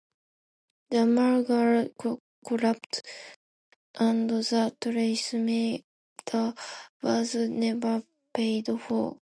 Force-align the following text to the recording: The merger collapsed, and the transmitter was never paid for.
The 0.89 1.05
merger 1.05 1.91
collapsed, 2.43 3.05
and 3.93 4.27
the 4.31 4.73
transmitter 4.81 6.53
was 7.03 7.35
never 7.35 8.01
paid 8.33 8.65
for. 8.81 9.19